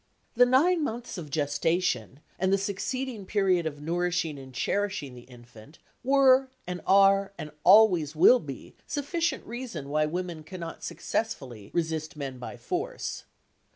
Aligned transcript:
The 0.33 0.47
nine 0.47 0.83
months 0.83 1.19
of 1.19 1.29
gestation 1.29 2.21
and 2.39 2.51
the 2.51 2.57
succeeding 2.57 3.23
period 3.27 3.67
of 3.67 3.79
nourishing 3.83 4.39
and 4.39 4.51
cherishing 4.51 5.13
the 5.13 5.29
infant 5.29 5.77
were, 6.03 6.49
and 6.65 6.81
are, 6.87 7.33
and 7.37 7.51
always 7.63 8.15
will 8.15 8.39
be 8.39 8.73
sufficient 8.87 9.45
reason 9.45 9.89
why 9.89 10.07
women 10.07 10.41
cannot 10.43 10.83
successfully 10.83 11.69
resist 11.71 12.15
men 12.17 12.39
by 12.39 12.57
force. 12.57 13.25